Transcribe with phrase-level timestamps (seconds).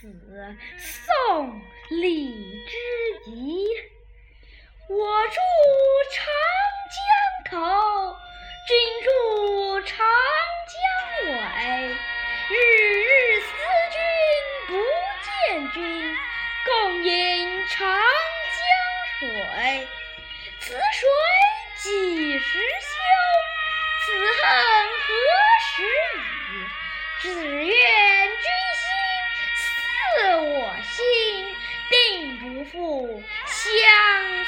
[0.00, 0.08] 宋·
[1.90, 2.32] 李
[2.64, 3.66] 之仪。
[4.88, 5.34] 我住
[6.10, 6.24] 长
[6.96, 8.16] 江口，
[8.66, 8.70] 君
[9.04, 9.08] 住
[9.82, 9.98] 长
[10.72, 10.78] 江
[11.26, 11.36] 尾。
[12.48, 12.54] 日
[13.02, 13.46] 日思
[13.92, 14.00] 君
[14.68, 14.72] 不
[15.26, 15.28] 见
[15.72, 16.16] 君，
[16.64, 17.78] 共饮长
[18.56, 19.86] 江水。
[20.60, 21.08] 此水
[21.76, 22.96] 几时休？
[24.00, 24.06] 此
[24.40, 24.48] 恨
[32.70, 34.39] 定不相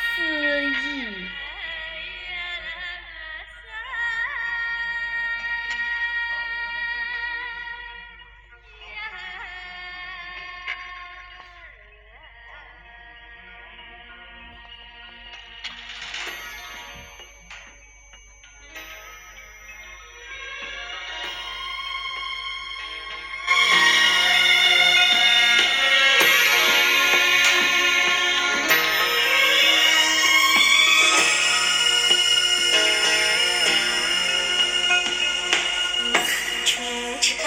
[36.75, 36.81] 祝
[37.21, 37.39] 长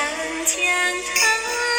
[0.45, 0.61] 江
[1.01, 1.74] 头